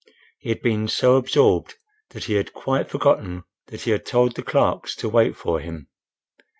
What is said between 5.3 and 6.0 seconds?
for him.